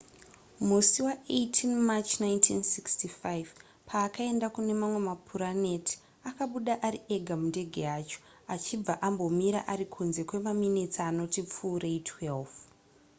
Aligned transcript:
musi 0.67 0.99
wa18 1.03 1.67
march 1.89 2.11
1965 2.21 3.45
paakaenda 3.89 4.47
kune 4.55 4.73
mamwe 4.81 4.99
mapuraneti 5.09 5.95
akabuda 6.29 6.73
ari 6.87 6.99
ega 7.15 7.33
mundege 7.41 7.81
yacho 7.89 8.19
achibva 8.53 8.93
ambomira 9.07 9.59
ari 9.71 9.85
kunze 9.93 10.21
kwemaminitsi 10.29 10.99
anoti 11.09 11.39
pfuurei 11.49 11.99
12 12.07 12.45